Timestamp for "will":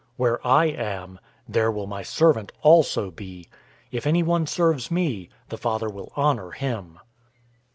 1.71-1.85, 5.89-6.11